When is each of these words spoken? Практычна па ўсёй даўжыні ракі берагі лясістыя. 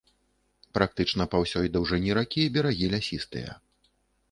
Практычна 0.77 1.27
па 1.35 1.43
ўсёй 1.43 1.69
даўжыні 1.77 2.11
ракі 2.21 2.49
берагі 2.57 2.91
лясістыя. 2.97 3.51